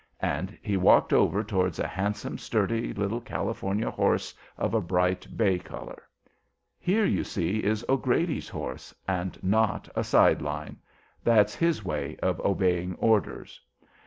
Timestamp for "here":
6.79-7.05